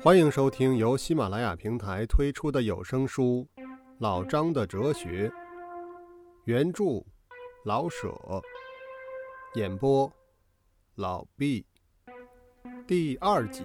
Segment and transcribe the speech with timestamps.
[0.00, 3.44] 欢迎收听由喜马拉雅平台推出的有声书
[3.98, 5.28] 《老张的哲学》，
[6.44, 7.04] 原著
[7.64, 8.16] 老舍，
[9.54, 10.10] 演播
[10.94, 11.66] 老毕，
[12.86, 13.64] 第二集。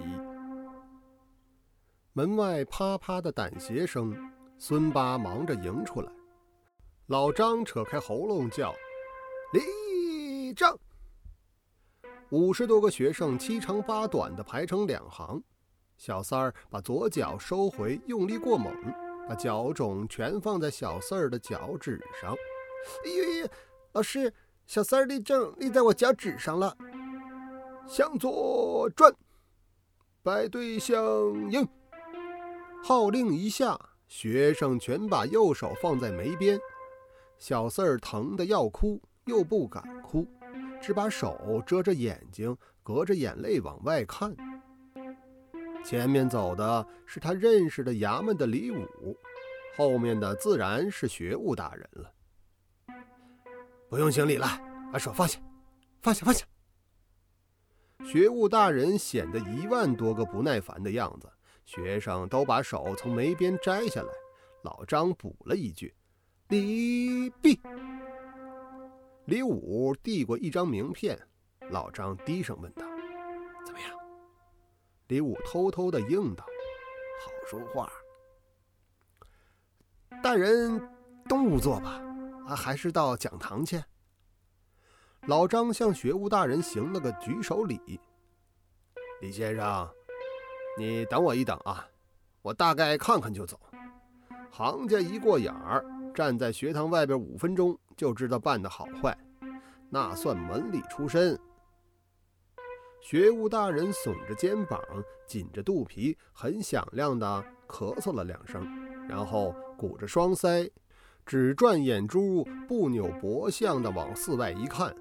[2.14, 4.12] 门外啪啪的掸鞋声，
[4.58, 6.12] 孙八忙着迎出来。
[7.06, 8.74] 老张扯开喉咙叫
[9.54, 10.76] ：“立正！”
[12.32, 15.40] 五十多个学生七长八短的排成两行。
[15.98, 18.74] 小三儿把左脚收回，用力过猛，
[19.28, 22.36] 把脚肿全放在小四儿的脚趾上。
[23.06, 23.50] 哎呦呦！
[23.94, 24.34] 老师，
[24.66, 26.76] 小三儿立正，立在我脚趾上了。
[27.88, 29.14] 向左转，
[30.22, 30.98] 摆队相
[31.52, 31.68] 迎。
[32.84, 36.60] 号令一下，学生全把右手放在眉边。
[37.38, 40.28] 小四儿疼得要哭，又不敢哭，
[40.82, 44.36] 只把手遮着眼睛，隔着眼泪往外看。
[45.84, 49.18] 前面走的是他认识的衙门的李武，
[49.76, 52.14] 后面的自然是学务大人了。
[53.90, 54.48] 不用行礼了，
[54.92, 55.40] 把手放下，
[56.02, 56.46] 放下，放下。
[58.06, 61.30] 学务大人显得一万多个不耐烦的样子，
[61.66, 64.10] 学生都把手从眉边摘下来。
[64.64, 65.94] 老张补了一句
[66.50, 67.62] ：“李毕。”
[69.26, 71.18] 李武递过一张名片，
[71.70, 72.86] 老张低声问道
[73.66, 73.90] ：“怎么样？”
[75.08, 76.46] 李武偷偷的应道
[77.22, 77.92] ：“好说话。
[80.24, 80.82] 大人
[81.28, 82.02] 东屋坐吧，
[82.48, 83.84] 啊，还是到讲堂去。”
[85.28, 88.00] 老张向学务大人行了个举手礼
[89.22, 89.90] ：“李先生，
[90.78, 91.88] 你等我一等啊，
[92.42, 93.60] 我大概看看就走。
[94.52, 99.18] 行家一过眼儿，站在学堂外边五分钟就知道办的好坏，
[99.90, 101.40] 那算门里出身。”
[103.04, 104.82] 学务大人耸着肩膀，
[105.26, 108.66] 紧着肚皮，很响亮地咳嗽了两声，
[109.10, 110.72] 然后鼓着双腮，
[111.26, 114.96] 只转眼珠，不扭脖项地往寺外一看，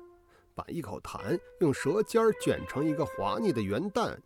[0.52, 4.20] 把一口痰用舌尖卷成一个滑腻的圆蛋，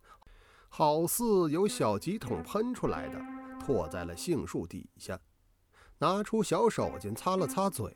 [0.71, 3.21] 好似有小吉桶喷出来的，
[3.63, 5.21] 唾在了杏树底下，
[5.99, 7.95] 拿出小手巾擦了擦嘴，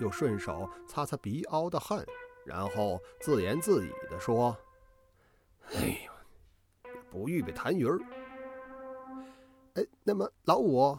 [0.00, 2.04] 又顺手擦擦鼻凹的汗，
[2.44, 4.56] 然后自言自语地说。
[5.72, 8.00] 哎呦，不预备痰盂儿。
[9.74, 10.98] 哎，那么老五、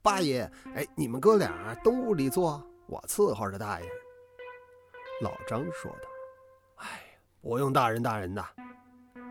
[0.00, 3.88] 八爷，哎，你们哥俩东屋里坐，我伺候着大爷。
[5.20, 6.08] 老张说道
[6.78, 8.44] ：“哎，不用大人大人的，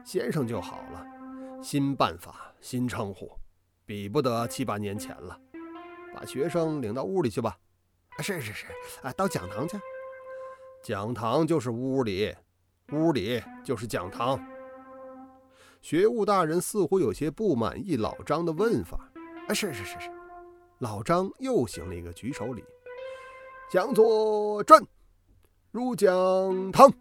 [0.03, 1.06] 先生就好了。
[1.63, 3.31] 新办法，新称呼，
[3.85, 5.40] 比不得七八年前了。
[6.13, 7.57] 把学生领到屋里去吧。
[8.17, 8.66] 啊是是是，
[9.01, 9.79] 啊，到讲堂去。
[10.84, 12.35] 讲堂就是屋里。”
[12.91, 14.40] 屋里就是讲堂。
[15.81, 19.09] 学务大人似乎有些不满意老张的问法。
[19.47, 20.09] 啊，是是是是。
[20.79, 22.63] 老张又行了一个举手礼。
[23.72, 24.84] 向左转，
[25.72, 26.91] 入讲堂。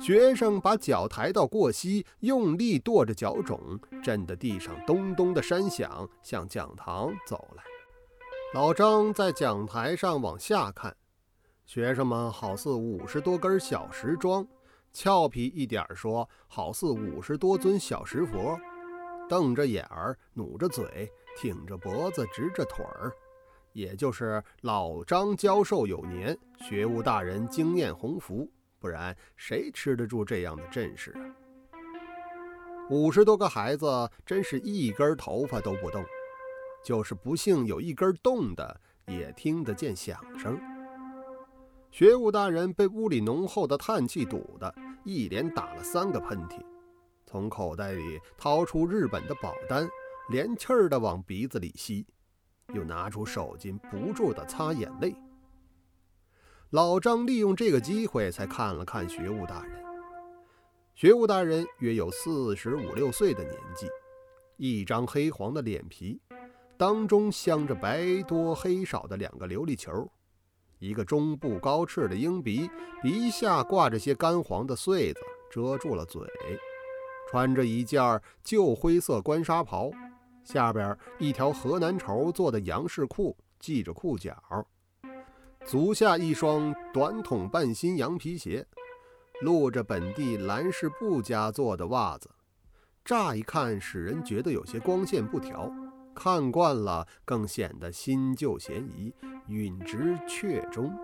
[0.00, 7.62] 学生把脚抬到过膝，用力跺着脚踵，震得地上咚咚的山响，向讲堂走来。
[8.54, 10.96] 老张在讲台上往下看。
[11.64, 14.46] 学生们好似五十多根小石桩，
[14.92, 18.58] 俏皮一点说，好似五十多尊小石佛，
[19.28, 23.10] 瞪着眼儿，努着嘴，挺着脖子，直着腿儿。
[23.72, 28.48] 也就是老张教授有年，学务大人经验鸿福，
[28.78, 31.24] 不然谁吃得住这样的阵势啊？
[32.90, 33.86] 五十多个孩子，
[34.26, 36.04] 真是一根头发都不动，
[36.84, 40.60] 就是不幸有一根动的，也听得见响声。
[41.94, 44.74] 学务大人被屋里浓厚的叹气堵得
[45.04, 46.60] 一连打了三个喷嚏，
[47.24, 49.88] 从口袋里掏出日本的保单，
[50.28, 52.04] 连气儿的往鼻子里吸，
[52.72, 55.14] 又拿出手巾不住的擦眼泪。
[56.70, 59.80] 老张利用这个机会才看了看学务大人。
[60.96, 63.86] 学务大人约有四十五六岁的年纪，
[64.56, 66.20] 一张黑黄的脸皮，
[66.76, 70.10] 当中镶着白多黑少的两个琉璃球。
[70.84, 72.68] 一个中部高翅的鹰鼻，
[73.02, 75.20] 鼻下挂着些干黄的穗子，
[75.50, 76.20] 遮住了嘴。
[77.30, 79.90] 穿着一件旧灰色官纱袍，
[80.44, 84.36] 下边一条河南绸做的洋式裤，系着裤脚。
[85.64, 88.66] 足下一双短筒半新羊皮鞋，
[89.40, 92.28] 露着本地蓝氏布家做的袜子，
[93.02, 95.72] 乍一看使人觉得有些光线不调。
[96.14, 99.12] 看惯了，更显得新旧嫌疑，
[99.48, 100.96] 允直阙中，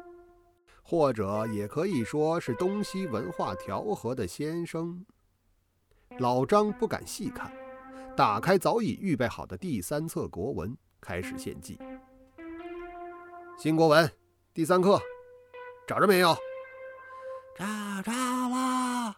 [0.82, 5.04] 或者也可以说是东西文化调和的先生。
[6.18, 7.52] 老张不敢细看，
[8.16, 11.78] 打开早已预备好的第三册国文，开始献计。
[13.58, 14.10] 新国文
[14.54, 15.00] 第三课，
[15.86, 16.34] 找着没有？
[17.56, 17.66] 找
[18.02, 19.16] 着了！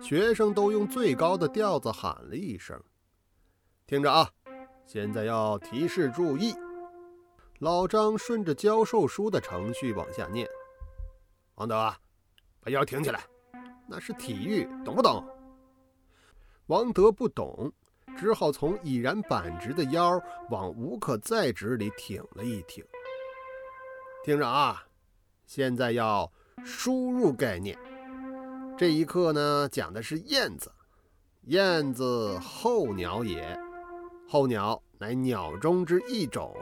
[0.00, 2.82] 学生都用最高的调子喊了一声
[3.86, 4.28] ：“听着啊，
[4.92, 6.54] 现在要提示注意。”
[7.60, 10.46] 老张顺着教授书的程序往下念
[11.56, 11.74] ：“王德，
[12.60, 13.24] 把腰挺起来，
[13.88, 15.24] 那是体育，懂不懂？”
[16.68, 17.72] 王德不懂，
[18.18, 22.84] 只好从已然板直的腰往无可再直里挺了一挺。
[24.22, 24.84] 听着啊，
[25.46, 26.30] 现在要
[26.62, 27.78] 输入概念。
[28.76, 30.70] 这一课呢，讲的是燕子。
[31.44, 33.58] 燕子，候鸟也。
[34.32, 36.56] 候鸟乃鸟中之一种。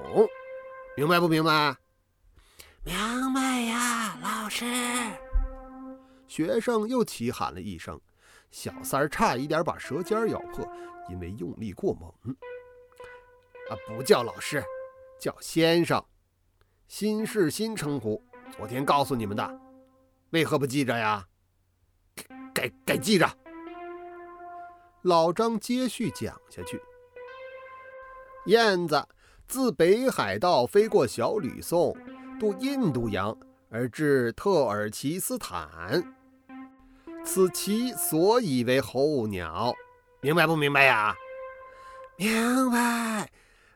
[0.97, 1.77] 明白不明白？
[2.83, 4.65] 明白呀，老师。
[6.27, 8.01] 学生又齐喊了一声，
[8.51, 10.69] 小三儿差一点把舌尖咬破，
[11.09, 12.13] 因为用力过猛。
[13.69, 14.65] 啊，不叫老师，
[15.21, 16.05] 叫先生。
[16.89, 18.21] 新是新称呼，
[18.51, 19.61] 昨天告诉你们的，
[20.31, 21.25] 为何不记着呀？
[22.53, 23.31] 给给记着。
[25.03, 26.83] 老张接续讲下去：
[28.47, 29.07] 燕子。
[29.47, 31.97] 自北海道飞过小吕宋，
[32.39, 33.37] 渡印度洋
[33.69, 36.15] 而至特尔奇斯坦，
[37.25, 39.75] 此其所以为候鸟，
[40.21, 41.17] 明白不明白呀？
[42.17, 43.29] 明白，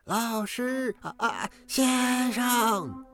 [0.05, 3.05] 老师啊啊，先生。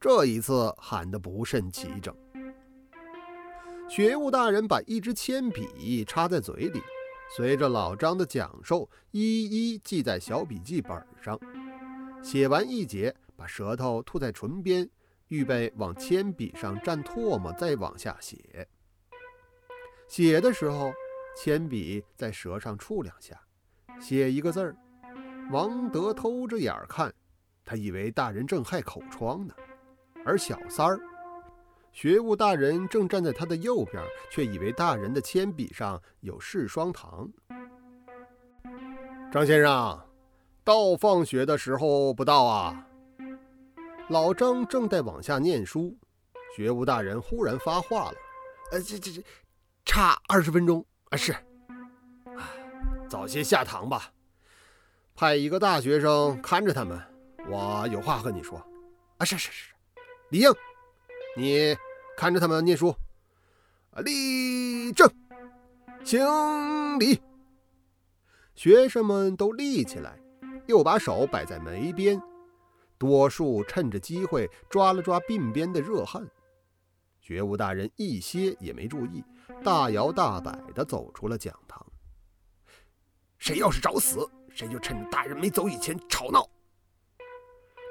[0.00, 2.14] 这一次喊得不甚齐整。
[3.88, 6.80] 学务大人把一支铅笔插在嘴里，
[7.28, 11.38] 随着老张的讲授，一一记在小笔记本上。
[12.22, 14.88] 写完一节，把舌头吐在唇边，
[15.28, 18.66] 预备往铅笔上蘸唾沫，再往下写。
[20.06, 20.92] 写的时候，
[21.36, 23.40] 铅笔在舌上触两下，
[24.00, 24.76] 写一个字儿。
[25.50, 27.12] 王德偷着眼看，
[27.64, 29.54] 他以为大人正害口疮呢，
[30.24, 31.00] 而小三儿，
[31.94, 37.26] 学务大人正站在他的右边，却以为大人的铅笔上有视双糖。
[39.32, 39.98] 张先生。
[40.64, 42.86] 到放学的时候不到啊！
[44.08, 45.94] 老张正在往下念书，
[46.56, 48.14] 学务大人忽然发话了
[48.72, 49.22] ：“呃，这这这，
[49.84, 51.18] 差二十分钟啊！
[51.18, 52.48] 是，啊
[53.10, 54.10] 早些下堂吧，
[55.14, 56.98] 派一个大学生看着他们，
[57.46, 58.58] 我有话和你说。
[59.18, 59.74] 啊，是是是，
[60.30, 60.50] 李应，
[61.36, 61.76] 你
[62.16, 62.94] 看着他们念书。
[63.98, 65.08] 立正，
[66.04, 67.20] 行礼。
[68.54, 70.18] 学生们都立起来。
[70.66, 72.18] 又把手摆在眉边，
[72.96, 76.26] 多数趁着机会抓了抓鬓边的热汗。
[77.20, 79.22] 觉悟大人一些也没注意，
[79.62, 81.84] 大摇大摆地走出了讲堂。
[83.36, 86.48] 谁要是找死，谁就趁着大人没走以前吵闹。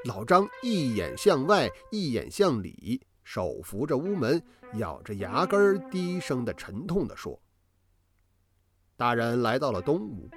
[0.06, 4.42] 老张一眼向外，一眼向里，手扶着屋门，
[4.74, 7.42] 咬着牙根，低声的、沉痛的说
[8.98, 10.30] ：“大人来到了东屋。”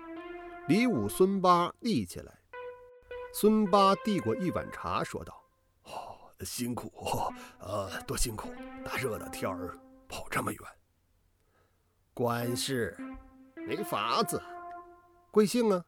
[0.69, 2.33] 李武、孙八立起来。
[3.33, 5.45] 孙八递过一碗茶，说道
[5.85, 6.91] ：“哦，辛苦，
[7.61, 8.49] 呃，多辛苦！
[8.85, 9.79] 大热的天儿，
[10.09, 10.61] 跑这么远。
[12.15, 12.97] 官事，
[13.67, 14.43] 没法子。
[15.31, 15.85] 贵姓啊？”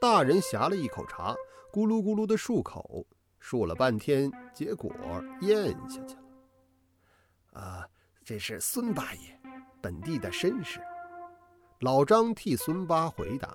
[0.00, 1.34] 大人呷了一口茶，
[1.72, 3.06] 咕噜咕噜的漱口，
[3.40, 4.92] 漱了半天，结果
[5.40, 7.60] 咽下去了。
[7.60, 7.88] 啊，
[8.24, 9.40] 这是孙八爷，
[9.80, 10.80] 本地的绅士。
[11.80, 13.54] 老张替孙八回答，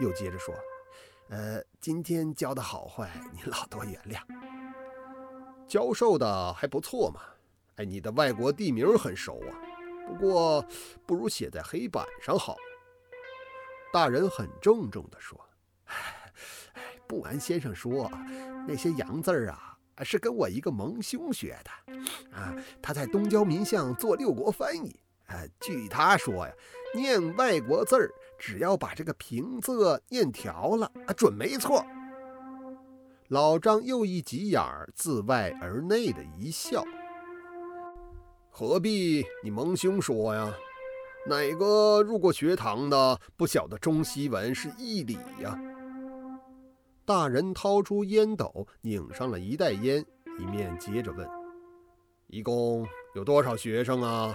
[0.00, 0.54] 又接着说
[1.28, 4.20] ：“呃，今天教的好坏，您老多原谅。
[5.66, 7.20] 教授的还不错嘛。
[7.76, 9.50] 哎，你的外国地名很熟啊，
[10.06, 10.64] 不过
[11.04, 12.56] 不如写在黑板上好。”
[13.92, 15.38] 大人很郑重地说
[15.86, 16.22] ：“哎，
[17.06, 18.10] 不瞒先生说，
[18.68, 21.70] 那些洋字儿啊，是跟我一个盟兄学的。
[22.30, 24.94] 啊，他在东交民巷做六国翻译。
[25.26, 26.52] 呃，据他说呀。”
[26.94, 31.84] 念外国字儿，只要把这个平仄念调了，啊，准没错。
[33.28, 36.82] 老张又一急眼儿，自外而内的一笑。
[38.48, 40.50] 何必你蒙兄说呀？
[41.26, 45.60] 哪个入过学堂的不晓得中西文是一理呀？
[47.08, 50.04] 大人掏出烟斗，拧上了一袋烟，
[50.38, 51.26] 一面接着问
[52.28, 54.34] ：“一共有多少学生啊？”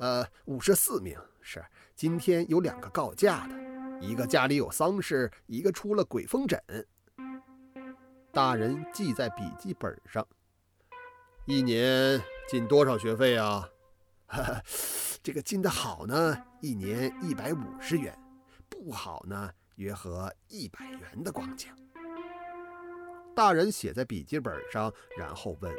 [0.00, 1.64] 呃，五十四名是。
[1.94, 3.54] 今天有两个告假的，
[4.04, 6.60] 一个家里有丧事，一个出了鬼风疹。
[8.32, 10.26] 大人记在笔记本上。
[11.46, 13.70] 一年进多少学费啊？
[14.26, 14.60] 哈 哈
[15.22, 18.12] 这个进的好呢，一年一百五十元；
[18.68, 21.70] 不好呢，约合一百元的光景。
[23.34, 25.74] 大人写在笔记本上，然后问：“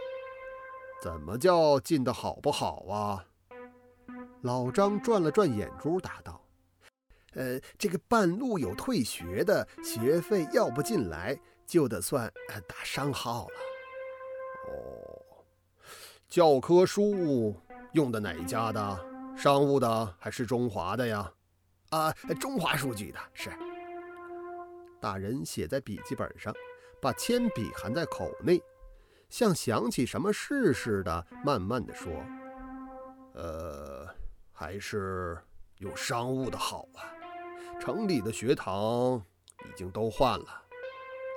[1.02, 3.26] 怎么叫进的好不好啊？”
[4.44, 6.42] 老张转了转眼珠，答道
[7.34, 12.32] ：“呃，这个半路有退学的，学费要不进来，就得算
[12.68, 13.56] 打商号了。”
[14.68, 15.46] 哦，
[16.28, 17.56] 教科书
[17.94, 19.16] 用的哪一家的？
[19.38, 21.32] 商务的还是中华的呀？
[21.90, 23.50] 啊，中华书局的是。
[25.06, 26.52] 大人写在笔记本上，
[27.00, 28.60] 把铅笔含在口内，
[29.30, 32.12] 像想起什么事似的，慢慢的说
[33.36, 34.10] ：“呃，
[34.52, 35.38] 还是
[35.78, 37.06] 用商务的好啊。
[37.80, 39.24] 城里的学堂
[39.64, 40.64] 已经都换了。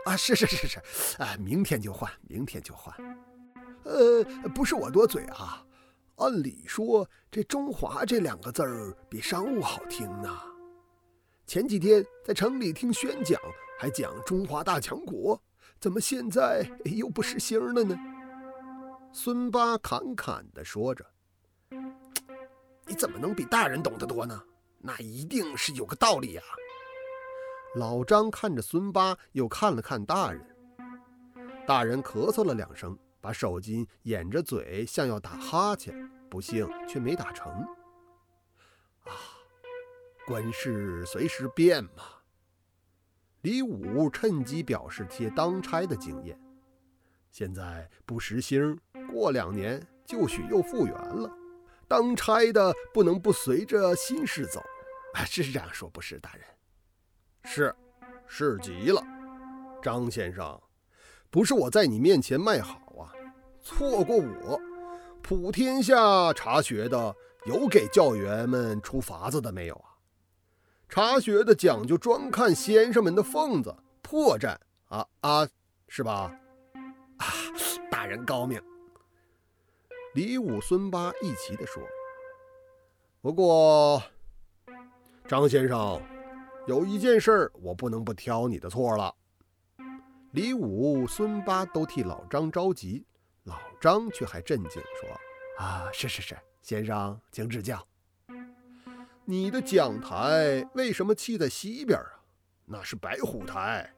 [0.07, 0.81] 啊，是是是是，
[1.19, 2.97] 哎，明天就换，明天就换。
[3.85, 5.63] 呃，不是我多嘴啊。”
[6.17, 10.35] 按理说，这“中华”这两个字儿比“商务”好听呢。
[11.49, 13.41] 前几天在城里听宣讲，
[13.79, 15.43] 还讲中华大强国，
[15.81, 17.97] 怎么现在又不实行了呢？
[19.15, 21.03] 孙八侃侃地说着
[22.85, 24.39] ：“你怎么能比大人懂得多呢？
[24.79, 26.43] 那一定是有个道理呀。”
[27.77, 30.47] 老张看着孙八，又看了看大人。
[31.67, 32.95] 大人咳嗽了两声。
[33.21, 37.51] 把手巾掩着嘴，像要打哈欠，不幸却没打成。
[39.03, 39.11] 啊，
[40.29, 42.03] 官事随时变嘛。
[43.41, 46.39] 李武趁机表示些当差的经验。
[47.31, 48.79] 现在不实行，
[49.11, 51.35] 过两年就许又复原了。
[51.89, 54.61] 当差的不能不随着新事走。
[55.15, 56.45] 啊，是这样说，不是大人？
[57.45, 57.75] 是，
[58.27, 59.03] 是极了，
[59.83, 60.61] 张先生。
[61.31, 63.15] 不是我在你面前卖好啊，
[63.63, 64.61] 错过我，
[65.23, 67.17] 普天下查学的
[67.47, 69.88] 有给教员们出法子的没有啊？
[70.89, 74.57] 查学的讲究专看先生们的缝子破绽
[74.89, 75.47] 啊啊，
[75.87, 76.35] 是吧？
[77.19, 77.27] 啊，
[77.91, 78.61] 大人高明。
[80.15, 81.83] 李武、孙八一齐地说。
[83.21, 84.03] 不过，
[85.27, 86.01] 张先生，
[86.67, 89.15] 有一件事我不能不挑你的错了。
[90.33, 93.05] 李武、孙八都替老张着急，
[93.45, 95.11] 老张却还镇静说
[95.59, 97.87] ：“啊，是是是，先生请指教。
[99.31, 102.25] 你的讲台为什么砌在西边啊？
[102.65, 103.93] 那是白虎台，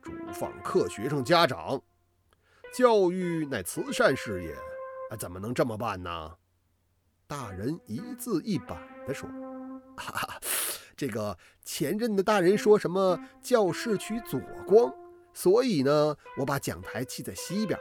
[0.00, 1.82] 主访客、学生、家长。
[2.72, 4.54] 教育乃慈善事业，
[5.10, 6.32] 啊怎么能这么办呢？”
[7.26, 9.28] 大人一字一板地说
[9.98, 10.40] ：“哈哈，
[10.96, 14.94] 这个前任的大人说什么教室取左光。”
[15.34, 17.76] 所以呢，我把讲台砌在西边。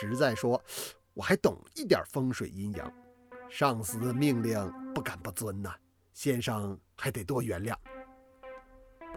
[0.00, 0.60] 实在说，
[1.14, 2.92] 我还懂一点风水阴阳。
[3.48, 5.72] 上司的命令不敢不遵呐，
[6.20, 7.74] 先生还得多原谅。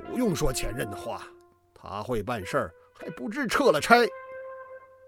[0.08, 1.28] 不用说前任的话，
[1.74, 3.98] 他会办事儿，还不至撤了差。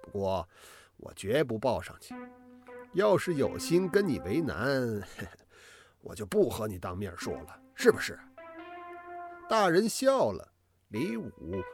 [0.02, 0.46] 不过
[0.98, 2.14] 我绝不报上去。
[2.92, 5.02] 要是有心跟你为难，
[6.04, 8.20] 我就不和你当面说了，是不是？
[9.50, 10.46] 大人笑了。
[10.90, 11.32] 李武、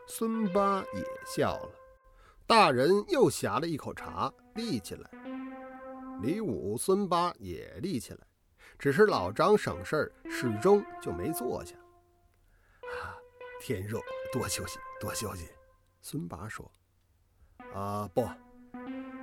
[0.08, 1.72] 孙八也笑了，
[2.46, 5.10] 大人又呷了一口茶，立起来。
[6.22, 8.20] 李武、孙八也立起来，
[8.82, 11.76] 只是老张省事儿，始终就没坐下。
[12.82, 13.14] 啊，
[13.62, 14.00] 天热，
[14.34, 15.48] 多休息，多休息。
[16.02, 16.70] 孙八说
[17.76, 18.28] ：“啊，不，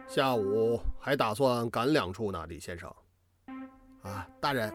[0.06, 2.88] 下午还打算赶两处呢，李先生。”
[4.02, 4.72] 啊，大人。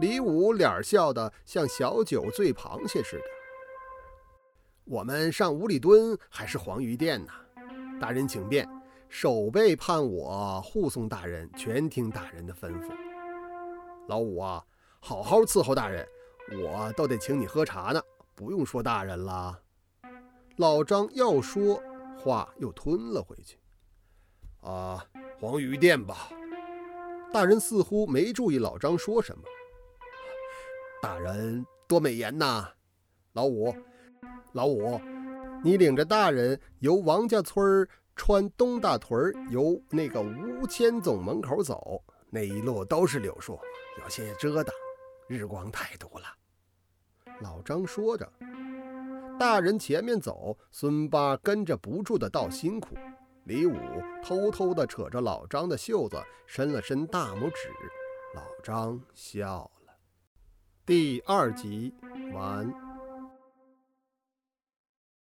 [0.00, 3.24] 李武脸笑得像小酒醉螃蟹似的。
[4.82, 7.32] 我们上五里墩还是黄鱼店呢？
[8.00, 8.68] 大人请便，
[9.08, 13.11] 守备判我护送大人，全听大人的吩咐。
[14.08, 14.64] 老五啊，
[15.00, 16.06] 好好伺候大人，
[16.60, 18.02] 我都得请你喝茶呢。
[18.34, 19.58] 不用说大人了。
[20.56, 21.80] 老张要说
[22.18, 23.58] 话，又吞了回去。
[24.60, 25.04] 啊，
[25.38, 26.30] 黄鱼店吧。
[27.32, 29.44] 大人似乎没注意老张说什么。
[31.00, 32.68] 大人多美言呐，
[33.32, 33.74] 老五。
[34.52, 35.00] 老五，
[35.64, 42.02] 你领着大人由王家村穿东大屯，由那个吴千总门口走，
[42.34, 43.60] 那一路都是柳树，
[44.02, 44.74] 有些遮挡，
[45.28, 46.24] 日光太毒了。
[47.42, 48.26] 老张说着，
[49.38, 52.96] 大人前面走，孙八跟着不住的道辛苦。
[53.44, 53.76] 李武
[54.24, 57.68] 偷偷的扯着老张的袖子，伸了伸大拇指。
[58.34, 59.92] 老张笑了。
[60.86, 61.94] 第二集
[62.32, 62.81] 完。